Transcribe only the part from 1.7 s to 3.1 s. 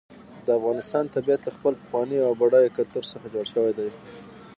پخواني او بډایه کلتور